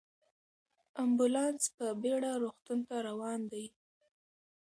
امبولانس 1.03 1.63
په 1.75 1.85
بیړه 2.01 2.31
روغتون 2.43 2.79
ته 2.89 2.95
روان 3.07 3.39
دی. 3.51 3.65